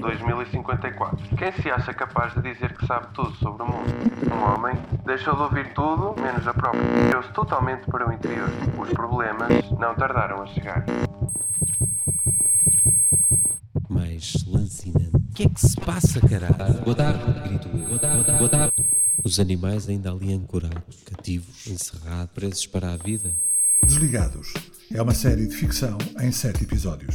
[0.00, 1.36] 2054.
[1.36, 3.92] Quem se acha capaz de dizer que sabe tudo sobre o mundo?
[4.32, 6.82] Um homem deixou de ouvir tudo, menos a própria.
[7.10, 8.48] Deu-se totalmente para o interior.
[8.78, 10.84] Os problemas não tardaram a chegar.
[13.88, 15.10] mais lancinante.
[15.14, 16.74] O que é que se passa, caralho?
[16.84, 17.12] Boa
[17.46, 18.38] grito eu.
[18.38, 18.72] Boa tarde.
[19.24, 23.34] Os animais ainda ali ancorados, cativos, encerrados, presos para a vida.
[23.84, 24.52] Desligados
[24.92, 27.14] é uma série de ficção em sete episódios.